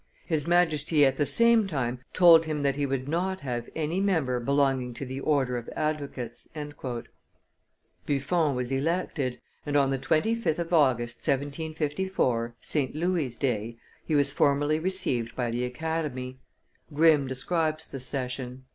[0.25, 4.39] His Majesty at the same time told him that he would not have any member
[4.39, 6.47] belonging to the order of advocates."
[8.07, 12.95] Buffon was elected, and on the 25th of August, 1754, St.
[12.95, 16.39] Louis' day, he was formally received by the Academy;
[16.91, 18.65] Grimm describes the session.